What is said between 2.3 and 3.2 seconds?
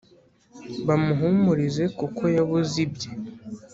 yabuze ibye